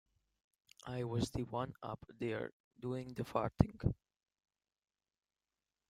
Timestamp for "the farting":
3.13-3.93